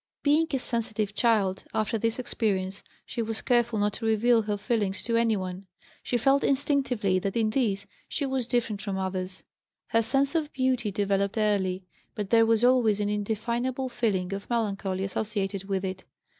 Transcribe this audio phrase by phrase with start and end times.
[0.23, 5.03] Being a sensitive child, after this experience she was careful not to reveal her feelings
[5.03, 5.67] to anyone.
[6.01, 9.43] She felt instinctively that in this she was different from others.
[9.89, 11.85] Her sense of beauty developed early,
[12.15, 16.03] but there was always an indefinable feeling of melancholy associated with it.